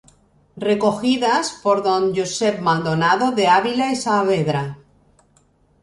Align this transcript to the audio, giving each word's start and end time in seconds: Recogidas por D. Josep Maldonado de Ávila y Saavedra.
Recogidas 0.67 1.51
por 1.65 1.77
D. 1.87 1.91
Josep 2.17 2.57
Maldonado 2.69 3.31
de 3.39 3.45
Ávila 3.59 3.91
y 3.91 3.95
Saavedra. 4.03 4.65